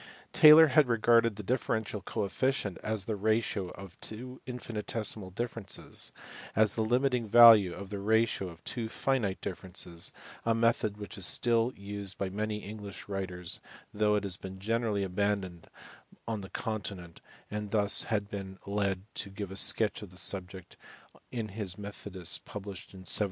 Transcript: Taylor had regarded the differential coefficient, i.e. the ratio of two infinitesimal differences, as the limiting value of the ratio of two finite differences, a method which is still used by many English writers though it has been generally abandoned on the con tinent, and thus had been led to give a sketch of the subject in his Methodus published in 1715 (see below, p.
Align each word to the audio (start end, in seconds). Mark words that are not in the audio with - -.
Taylor 0.33 0.69
had 0.69 0.87
regarded 0.87 1.35
the 1.35 1.43
differential 1.43 2.01
coefficient, 2.01 2.79
i.e. 2.83 2.95
the 3.05 3.15
ratio 3.15 3.67
of 3.69 3.99
two 4.01 4.41
infinitesimal 4.47 5.29
differences, 5.29 6.11
as 6.55 6.73
the 6.73 6.81
limiting 6.81 7.27
value 7.27 7.75
of 7.75 7.91
the 7.91 7.99
ratio 7.99 8.49
of 8.49 8.63
two 8.63 8.89
finite 8.89 9.39
differences, 9.41 10.11
a 10.43 10.55
method 10.55 10.97
which 10.97 11.19
is 11.19 11.27
still 11.27 11.71
used 11.75 12.17
by 12.17 12.31
many 12.31 12.63
English 12.63 13.07
writers 13.07 13.59
though 13.93 14.15
it 14.15 14.23
has 14.23 14.37
been 14.37 14.57
generally 14.59 15.03
abandoned 15.03 15.67
on 16.27 16.41
the 16.41 16.49
con 16.49 16.81
tinent, 16.81 17.19
and 17.51 17.69
thus 17.69 18.05
had 18.05 18.27
been 18.27 18.57
led 18.65 19.03
to 19.13 19.29
give 19.29 19.51
a 19.51 19.55
sketch 19.55 20.01
of 20.01 20.09
the 20.09 20.17
subject 20.17 20.77
in 21.31 21.49
his 21.49 21.75
Methodus 21.77 22.39
published 22.43 22.95
in 22.95 23.01
1715 23.01 23.05
(see 23.05 23.13
below, 23.13 23.19
p. 23.19 23.19